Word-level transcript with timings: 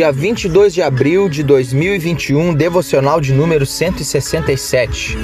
Dia 0.00 0.10
22 0.10 0.72
de 0.72 0.80
abril 0.80 1.28
de 1.28 1.42
2021, 1.42 2.54
devocional 2.54 3.20
de 3.20 3.34
número 3.34 3.66
167. 3.66 5.14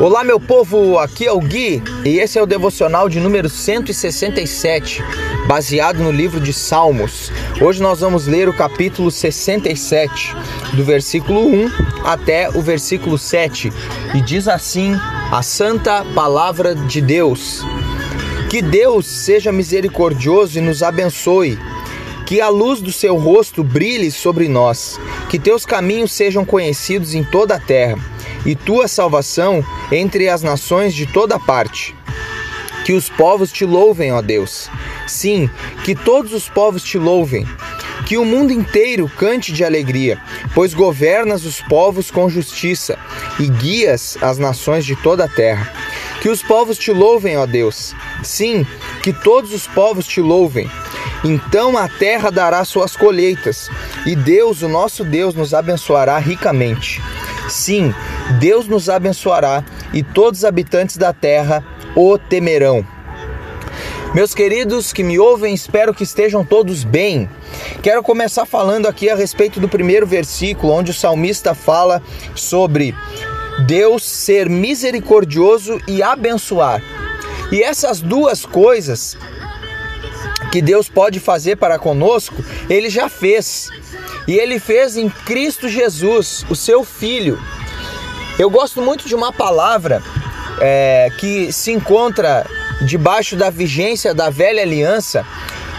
Olá, 0.00 0.24
meu 0.24 0.40
povo, 0.40 0.98
aqui 0.98 1.24
é 1.24 1.30
o 1.30 1.38
Gui 1.38 1.80
e 2.04 2.18
esse 2.18 2.36
é 2.36 2.42
o 2.42 2.46
devocional 2.46 3.08
de 3.08 3.20
número 3.20 3.48
167, 3.48 5.04
baseado 5.46 6.02
no 6.02 6.10
livro 6.10 6.40
de 6.40 6.52
Salmos. 6.52 7.30
Hoje 7.60 7.80
nós 7.80 8.00
vamos 8.00 8.26
ler 8.26 8.48
o 8.48 8.52
capítulo 8.52 9.08
67, 9.08 10.34
do 10.72 10.82
versículo 10.84 11.46
1 11.46 11.70
até 12.02 12.48
o 12.48 12.60
versículo 12.60 13.16
7, 13.16 13.72
e 14.16 14.20
diz 14.20 14.48
assim: 14.48 14.96
a 15.30 15.42
santa 15.42 16.04
palavra 16.12 16.74
de 16.74 17.00
Deus. 17.00 17.64
Que 18.50 18.60
Deus 18.60 19.06
seja 19.06 19.52
misericordioso 19.52 20.58
e 20.58 20.60
nos 20.60 20.82
abençoe 20.82 21.56
que 22.26 22.40
a 22.40 22.48
luz 22.48 22.80
do 22.80 22.92
seu 22.92 23.16
rosto 23.16 23.62
brilhe 23.62 24.10
sobre 24.10 24.48
nós, 24.48 24.98
que 25.28 25.38
teus 25.38 25.66
caminhos 25.66 26.12
sejam 26.12 26.44
conhecidos 26.44 27.14
em 27.14 27.22
toda 27.22 27.56
a 27.56 27.60
terra, 27.60 27.98
e 28.46 28.54
tua 28.54 28.88
salvação 28.88 29.64
entre 29.90 30.28
as 30.28 30.42
nações 30.42 30.94
de 30.94 31.06
toda 31.06 31.38
parte. 31.38 31.94
Que 32.84 32.92
os 32.92 33.08
povos 33.08 33.50
te 33.50 33.64
louvem, 33.64 34.12
ó 34.12 34.20
Deus. 34.20 34.68
Sim, 35.06 35.48
que 35.84 35.94
todos 35.94 36.32
os 36.32 36.48
povos 36.48 36.82
te 36.82 36.98
louvem. 36.98 37.46
Que 38.06 38.18
o 38.18 38.24
mundo 38.24 38.52
inteiro 38.52 39.10
cante 39.16 39.52
de 39.52 39.64
alegria, 39.64 40.20
pois 40.54 40.74
governas 40.74 41.46
os 41.46 41.62
povos 41.62 42.10
com 42.10 42.28
justiça 42.28 42.98
e 43.40 43.48
guias 43.48 44.18
as 44.20 44.36
nações 44.36 44.84
de 44.84 44.94
toda 44.96 45.24
a 45.24 45.28
terra. 45.28 45.72
Que 46.20 46.28
os 46.28 46.42
povos 46.42 46.76
te 46.76 46.92
louvem, 46.92 47.38
ó 47.38 47.46
Deus. 47.46 47.94
Sim, 48.22 48.66
que 49.02 49.12
todos 49.12 49.54
os 49.54 49.66
povos 49.66 50.06
te 50.06 50.20
louvem. 50.20 50.70
Então 51.24 51.76
a 51.78 51.88
terra 51.88 52.30
dará 52.30 52.62
suas 52.64 52.94
colheitas, 52.94 53.70
e 54.04 54.14
Deus, 54.14 54.60
o 54.60 54.68
nosso 54.68 55.02
Deus, 55.02 55.34
nos 55.34 55.54
abençoará 55.54 56.18
ricamente. 56.18 57.02
Sim, 57.48 57.94
Deus 58.38 58.68
nos 58.68 58.90
abençoará, 58.90 59.64
e 59.94 60.02
todos 60.02 60.40
os 60.40 60.44
habitantes 60.44 60.98
da 60.98 61.14
terra 61.14 61.64
o 61.96 62.18
temerão. 62.18 62.86
Meus 64.14 64.34
queridos 64.34 64.92
que 64.92 65.02
me 65.02 65.18
ouvem, 65.18 65.54
espero 65.54 65.92
que 65.94 66.04
estejam 66.04 66.44
todos 66.44 66.84
bem. 66.84 67.28
Quero 67.82 68.02
começar 68.02 68.46
falando 68.46 68.86
aqui 68.86 69.08
a 69.08 69.16
respeito 69.16 69.58
do 69.58 69.68
primeiro 69.68 70.06
versículo, 70.06 70.72
onde 70.72 70.90
o 70.90 70.94
salmista 70.94 71.54
fala 71.54 72.02
sobre 72.34 72.94
Deus 73.66 74.04
ser 74.04 74.48
misericordioso 74.48 75.80
e 75.88 76.02
abençoar. 76.02 76.82
E 77.50 77.62
essas 77.62 78.00
duas 78.00 78.46
coisas 78.46 79.16
que 80.54 80.62
Deus 80.62 80.88
pode 80.88 81.18
fazer 81.18 81.56
para 81.56 81.80
conosco, 81.80 82.36
ele 82.70 82.88
já 82.88 83.08
fez. 83.08 83.70
E 84.28 84.34
ele 84.38 84.60
fez 84.60 84.96
em 84.96 85.08
Cristo 85.10 85.68
Jesus, 85.68 86.46
o 86.48 86.54
seu 86.54 86.84
Filho. 86.84 87.42
Eu 88.38 88.48
gosto 88.48 88.80
muito 88.80 89.08
de 89.08 89.16
uma 89.16 89.32
palavra 89.32 90.00
é, 90.60 91.10
que 91.18 91.52
se 91.52 91.72
encontra 91.72 92.46
debaixo 92.82 93.34
da 93.34 93.50
vigência 93.50 94.14
da 94.14 94.30
velha 94.30 94.62
aliança, 94.62 95.26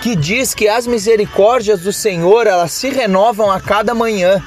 que 0.02 0.14
diz 0.14 0.54
que 0.54 0.68
as 0.68 0.86
misericórdias 0.86 1.80
do 1.80 1.94
Senhor 1.94 2.46
elas 2.46 2.74
se 2.74 2.90
renovam 2.90 3.50
a 3.50 3.62
cada 3.62 3.96
manhã. 3.96 4.44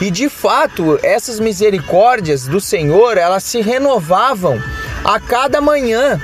E 0.00 0.10
de 0.10 0.30
fato, 0.30 0.98
essas 1.02 1.38
misericórdias 1.38 2.46
do 2.46 2.62
Senhor 2.62 3.18
elas 3.18 3.44
se 3.44 3.60
renovavam 3.60 4.58
a 5.04 5.20
cada 5.20 5.60
manhã. 5.60 6.18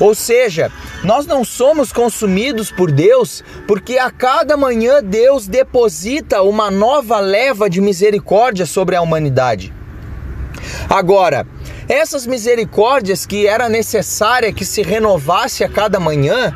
Ou 0.00 0.14
seja, 0.14 0.72
nós 1.04 1.26
não 1.26 1.44
somos 1.44 1.92
consumidos 1.92 2.70
por 2.70 2.90
Deus 2.90 3.44
porque 3.66 3.98
a 3.98 4.10
cada 4.10 4.56
manhã 4.56 5.02
Deus 5.02 5.46
deposita 5.46 6.42
uma 6.42 6.70
nova 6.70 7.20
leva 7.20 7.68
de 7.68 7.80
misericórdia 7.80 8.66
sobre 8.66 8.96
a 8.96 9.02
humanidade. 9.02 9.72
Agora, 10.88 11.46
essas 11.88 12.26
misericórdias 12.26 13.26
que 13.26 13.46
era 13.46 13.68
necessária 13.68 14.52
que 14.52 14.64
se 14.64 14.82
renovasse 14.82 15.62
a 15.62 15.68
cada 15.68 16.00
manhã, 16.00 16.54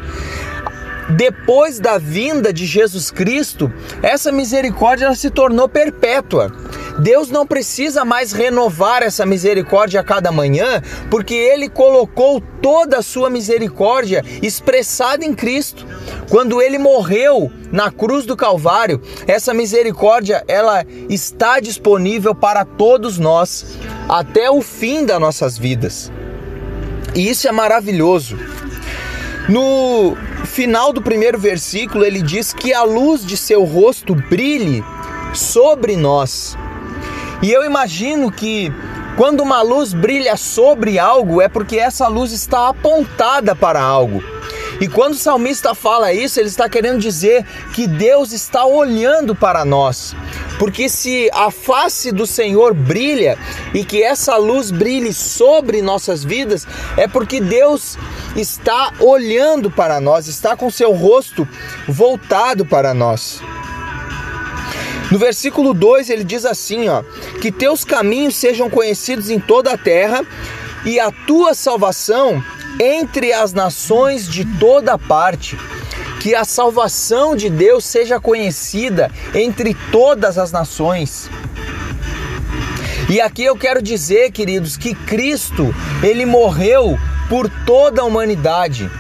depois 1.10 1.78
da 1.78 1.98
vinda 1.98 2.52
de 2.52 2.66
Jesus 2.66 3.10
Cristo, 3.10 3.72
essa 4.02 4.30
misericórdia 4.30 5.14
se 5.14 5.30
tornou 5.30 5.68
perpétua. 5.68 6.52
Deus 6.98 7.30
não 7.30 7.46
precisa 7.46 8.04
mais 8.04 8.32
renovar 8.32 9.02
essa 9.02 9.24
misericórdia 9.24 10.00
a 10.00 10.04
cada 10.04 10.32
manhã, 10.32 10.82
porque 11.10 11.34
ele 11.34 11.68
colocou 11.68 12.42
toda 12.60 12.98
a 12.98 13.02
sua 13.02 13.30
misericórdia 13.30 14.24
expressada 14.42 15.24
em 15.24 15.34
Cristo. 15.34 15.86
Quando 16.28 16.60
ele 16.60 16.78
morreu 16.78 17.50
na 17.72 17.90
cruz 17.90 18.26
do 18.26 18.36
Calvário, 18.36 19.00
essa 19.26 19.54
misericórdia 19.54 20.44
ela 20.46 20.84
está 21.08 21.60
disponível 21.60 22.34
para 22.34 22.64
todos 22.64 23.18
nós 23.18 23.78
até 24.08 24.50
o 24.50 24.60
fim 24.60 25.04
das 25.04 25.20
nossas 25.20 25.56
vidas. 25.56 26.12
E 27.14 27.28
isso 27.28 27.48
é 27.48 27.52
maravilhoso. 27.52 28.38
No 29.48 30.16
final 30.44 30.92
do 30.92 31.02
primeiro 31.02 31.38
versículo, 31.38 32.04
ele 32.04 32.22
diz 32.22 32.52
que 32.52 32.72
a 32.72 32.82
luz 32.82 33.24
de 33.24 33.36
seu 33.36 33.64
rosto 33.64 34.14
brilhe 34.14 34.84
sobre 35.32 35.96
nós. 35.96 36.56
E 37.42 37.50
eu 37.50 37.64
imagino 37.64 38.30
que 38.30 38.72
quando 39.16 39.40
uma 39.42 39.62
luz 39.62 39.92
brilha 39.92 40.36
sobre 40.36 40.98
algo, 40.98 41.40
é 41.40 41.48
porque 41.48 41.76
essa 41.78 42.06
luz 42.08 42.32
está 42.32 42.68
apontada 42.68 43.54
para 43.54 43.80
algo. 43.80 44.22
E 44.80 44.88
quando 44.88 45.12
o 45.12 45.18
salmista 45.18 45.74
fala 45.74 46.10
isso, 46.10 46.40
ele 46.40 46.48
está 46.48 46.66
querendo 46.68 47.00
dizer 47.00 47.44
que 47.74 47.86
Deus 47.86 48.32
está 48.32 48.64
olhando 48.64 49.34
para 49.34 49.62
nós. 49.62 50.16
Porque 50.58 50.88
se 50.88 51.28
a 51.34 51.50
face 51.50 52.10
do 52.10 52.26
Senhor 52.26 52.72
brilha 52.72 53.36
e 53.74 53.84
que 53.84 54.02
essa 54.02 54.36
luz 54.38 54.70
brilhe 54.70 55.12
sobre 55.12 55.82
nossas 55.82 56.24
vidas, 56.24 56.66
é 56.96 57.06
porque 57.06 57.40
Deus 57.40 57.98
está 58.34 58.92
olhando 59.00 59.70
para 59.70 60.00
nós, 60.00 60.28
está 60.28 60.56
com 60.56 60.70
seu 60.70 60.92
rosto 60.92 61.46
voltado 61.86 62.64
para 62.64 62.94
nós. 62.94 63.42
No 65.10 65.19
versículo 65.19 65.75
2 65.75 66.09
ele 66.09 66.25
diz 66.25 66.44
assim, 66.44 66.88
ó: 66.88 67.03
"Que 67.41 67.50
teus 67.50 67.84
caminhos 67.84 68.37
sejam 68.37 68.71
conhecidos 68.71 69.28
em 69.28 69.41
toda 69.41 69.72
a 69.72 69.78
terra 69.78 70.25
e 70.84 71.00
a 71.00 71.10
tua 71.10 71.53
salvação 71.54 72.43
entre 72.78 73.32
as 73.32 73.53
nações 73.53 74.28
de 74.28 74.44
toda 74.59 74.97
parte." 74.98 75.59
Que 76.21 76.34
a 76.34 76.44
salvação 76.44 77.34
de 77.34 77.48
Deus 77.48 77.84
seja 77.84 78.21
conhecida 78.21 79.10
entre 79.34 79.75
todas 79.91 80.37
as 80.37 80.53
nações. 80.53 81.31
E 83.09 83.21
aqui 83.21 83.42
eu 83.42 83.56
quero 83.56 83.82
dizer, 83.82 84.31
queridos, 84.31 84.77
que 84.77 84.94
Cristo, 84.94 85.75
ele 86.03 86.27
morreu 86.27 86.97
por 87.28 87.50
toda 87.66 88.03
a 88.03 88.04
humanidade. 88.04 88.91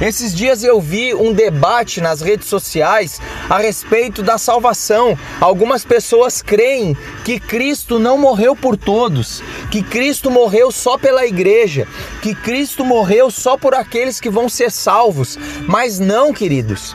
Esses 0.00 0.32
dias 0.32 0.62
eu 0.62 0.80
vi 0.80 1.12
um 1.12 1.32
debate 1.32 2.00
nas 2.00 2.20
redes 2.20 2.46
sociais 2.46 3.20
a 3.50 3.58
respeito 3.58 4.22
da 4.22 4.38
salvação. 4.38 5.18
Algumas 5.40 5.84
pessoas 5.84 6.40
creem 6.40 6.96
que 7.24 7.40
Cristo 7.40 7.98
não 7.98 8.16
morreu 8.16 8.54
por 8.54 8.76
todos, 8.76 9.42
que 9.72 9.82
Cristo 9.82 10.30
morreu 10.30 10.70
só 10.70 10.96
pela 10.96 11.26
igreja, 11.26 11.88
que 12.22 12.32
Cristo 12.32 12.84
morreu 12.84 13.28
só 13.28 13.56
por 13.56 13.74
aqueles 13.74 14.20
que 14.20 14.30
vão 14.30 14.48
ser 14.48 14.70
salvos. 14.70 15.36
Mas 15.66 15.98
não, 15.98 16.32
queridos. 16.32 16.94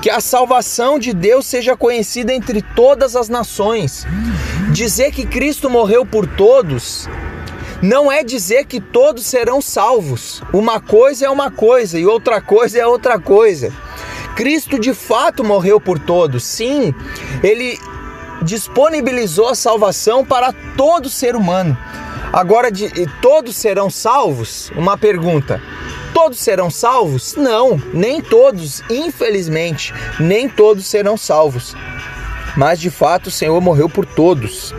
Que 0.00 0.08
a 0.08 0.20
salvação 0.20 1.00
de 1.00 1.12
Deus 1.12 1.46
seja 1.46 1.76
conhecida 1.76 2.32
entre 2.32 2.62
todas 2.62 3.16
as 3.16 3.28
nações. 3.28 4.06
Dizer 4.70 5.10
que 5.10 5.26
Cristo 5.26 5.68
morreu 5.68 6.06
por 6.06 6.28
todos 6.28 7.08
não 7.82 8.10
é 8.10 8.22
dizer 8.22 8.64
que 8.64 8.80
todos 8.80 9.26
serão 9.26 9.60
salvos. 9.60 10.42
Uma 10.52 10.80
coisa 10.80 11.26
é 11.26 11.30
uma 11.30 11.50
coisa 11.50 11.98
e 11.98 12.06
outra 12.06 12.40
coisa 12.40 12.78
é 12.78 12.86
outra 12.86 13.18
coisa. 13.18 13.72
Cristo 14.34 14.78
de 14.78 14.92
fato 14.92 15.44
morreu 15.44 15.80
por 15.80 15.98
todos. 15.98 16.44
Sim, 16.44 16.94
ele 17.42 17.78
disponibilizou 18.42 19.48
a 19.48 19.54
salvação 19.54 20.24
para 20.24 20.52
todo 20.76 21.08
ser 21.08 21.34
humano. 21.34 21.76
Agora, 22.32 22.70
de, 22.70 22.90
todos 23.22 23.56
serão 23.56 23.88
salvos? 23.88 24.70
Uma 24.76 24.98
pergunta. 24.98 25.60
Todos 26.12 26.38
serão 26.38 26.70
salvos? 26.70 27.34
Não, 27.34 27.80
nem 27.92 28.20
todos, 28.20 28.82
infelizmente, 28.90 29.92
nem 30.18 30.48
todos 30.48 30.86
serão 30.86 31.16
salvos. 31.16 31.74
Mas 32.56 32.80
de 32.80 32.90
fato 32.90 33.26
o 33.26 33.30
Senhor 33.30 33.60
morreu 33.60 33.88
por 33.88 34.06
todos. 34.06 34.74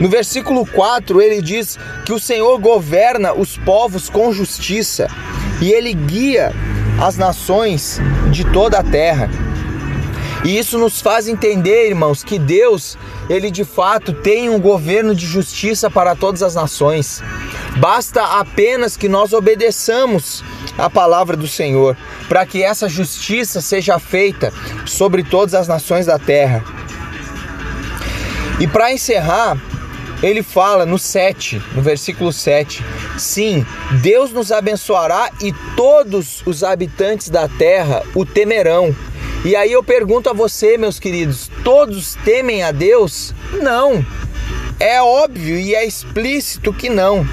No 0.00 0.08
versículo 0.08 0.64
4, 0.64 1.20
ele 1.20 1.42
diz 1.42 1.78
que 2.06 2.12
o 2.12 2.18
Senhor 2.18 2.58
governa 2.58 3.34
os 3.34 3.58
povos 3.58 4.08
com 4.08 4.32
justiça 4.32 5.08
e 5.60 5.70
ele 5.70 5.92
guia 5.92 6.54
as 6.98 7.18
nações 7.18 8.00
de 8.30 8.44
toda 8.44 8.78
a 8.78 8.82
terra. 8.82 9.30
E 10.42 10.58
isso 10.58 10.78
nos 10.78 11.02
faz 11.02 11.28
entender, 11.28 11.88
irmãos, 11.88 12.24
que 12.24 12.38
Deus, 12.38 12.96
ele 13.28 13.50
de 13.50 13.62
fato 13.62 14.14
tem 14.14 14.48
um 14.48 14.58
governo 14.58 15.14
de 15.14 15.26
justiça 15.26 15.90
para 15.90 16.16
todas 16.16 16.42
as 16.42 16.54
nações. 16.54 17.22
Basta 17.76 18.22
apenas 18.40 18.96
que 18.96 19.06
nós 19.06 19.34
obedeçamos 19.34 20.42
a 20.78 20.88
palavra 20.88 21.36
do 21.36 21.46
Senhor, 21.46 21.94
para 22.26 22.46
que 22.46 22.62
essa 22.62 22.88
justiça 22.88 23.60
seja 23.60 23.98
feita 23.98 24.50
sobre 24.86 25.22
todas 25.22 25.54
as 25.54 25.68
nações 25.68 26.06
da 26.06 26.18
terra. 26.18 26.64
E 28.58 28.66
para 28.66 28.92
encerrar, 28.92 29.58
ele 30.22 30.42
fala 30.42 30.84
no 30.84 30.98
7, 30.98 31.62
no 31.74 31.82
versículo 31.82 32.32
7: 32.32 32.84
Sim, 33.16 33.64
Deus 34.02 34.32
nos 34.32 34.52
abençoará 34.52 35.30
e 35.40 35.52
todos 35.76 36.42
os 36.44 36.62
habitantes 36.62 37.30
da 37.30 37.48
terra 37.48 38.02
o 38.14 38.24
temerão. 38.24 38.94
E 39.44 39.56
aí 39.56 39.72
eu 39.72 39.82
pergunto 39.82 40.28
a 40.28 40.34
você, 40.34 40.76
meus 40.76 40.98
queridos, 40.98 41.50
todos 41.64 42.14
temem 42.24 42.62
a 42.62 42.70
Deus? 42.70 43.34
Não. 43.62 44.04
É 44.78 45.00
óbvio 45.02 45.58
e 45.58 45.74
é 45.74 45.86
explícito 45.86 46.72
que 46.72 46.90
não. 46.90 47.26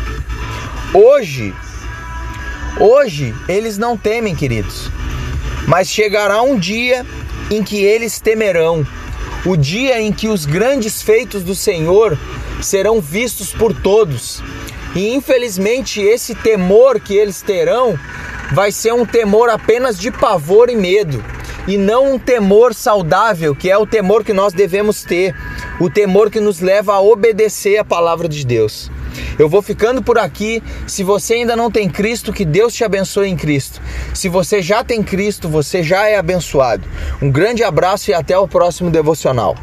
Hoje, 0.94 1.54
hoje 2.80 3.36
eles 3.48 3.78
não 3.78 3.98
temem, 3.98 4.34
queridos. 4.34 4.90
Mas 5.68 5.90
chegará 5.90 6.42
um 6.42 6.58
dia 6.58 7.06
em 7.52 7.62
que 7.62 7.84
eles 7.84 8.22
temerão. 8.22 8.88
O 9.46 9.58
dia 9.58 10.00
em 10.02 10.12
que 10.14 10.30
os 10.30 10.46
grandes 10.46 11.02
feitos 11.02 11.44
do 11.44 11.56
Senhor 11.56 12.18
serão 12.62 13.02
vistos 13.02 13.54
por 13.54 13.74
todos. 13.74 14.44
E 14.96 15.14
infelizmente 15.14 16.02
esse 16.02 16.34
temor 16.36 17.00
que 17.00 17.16
eles 17.16 17.42
terão 17.42 17.98
vai 18.52 18.72
ser 18.72 18.94
um 18.94 19.06
temor 19.06 19.50
apenas 19.50 20.00
de 20.00 20.12
pavor 20.12 20.70
e 20.70 20.76
medo 20.76 21.24
e 21.68 21.78
não 21.78 22.14
um 22.14 22.20
temor 22.20 22.74
saudável, 22.74 23.54
que 23.54 23.70
é 23.70 23.78
o 23.78 23.86
temor 23.86 24.24
que 24.24 24.32
nós 24.32 24.54
devemos 24.54 25.04
ter, 25.04 25.36
o 25.80 25.90
temor 25.90 26.32
que 26.32 26.40
nos 26.40 26.62
leva 26.62 26.94
a 26.94 27.02
obedecer 27.02 27.78
a 27.78 27.84
palavra 27.84 28.28
de 28.30 28.46
Deus. 28.46 28.90
Eu 29.38 29.50
vou 29.50 29.62
ficando 29.62 30.02
por 30.02 30.18
aqui. 30.18 30.64
Se 30.86 31.04
você 31.04 31.36
ainda 31.36 31.56
não 31.56 31.72
tem 31.72 31.90
Cristo, 31.90 32.32
que 32.32 32.46
Deus 32.46 32.74
te 32.74 32.84
abençoe 32.84 33.28
em 33.28 33.36
Cristo. 33.36 33.82
Se 34.14 34.30
você 34.30 34.62
já 34.62 34.84
tem 34.84 35.04
Cristo, 35.04 35.50
você 35.50 35.84
já 35.84 36.08
é 36.08 36.18
abençoado. 36.18 36.88
Um 37.22 37.30
grande 37.30 37.64
abraço 37.64 38.12
e 38.12 38.14
até 38.14 38.38
o 38.38 38.48
próximo 38.48 38.90
devocional. 38.90 39.56